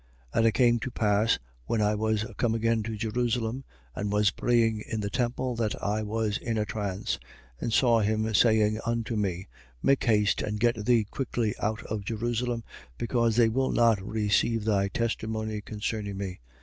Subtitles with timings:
[0.33, 0.37] 22:17.
[0.39, 3.63] And it came to pass, when I was come again to Jerusalem
[3.95, 7.19] and was praying in the temple, that I was in a trance,
[7.59, 7.61] 22:18.
[7.61, 9.47] And saw him saying unto me:
[9.83, 12.63] Make haste and get thee quickly out of Jerusalem:
[12.97, 16.39] because they will not receive thy testimony concerning me.